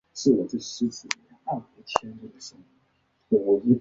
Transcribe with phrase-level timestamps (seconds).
[0.01, 0.01] 现在春日野站的位置在多摩线计画时便是设站
[2.19, 2.55] 地点之
[3.35, 3.61] 一。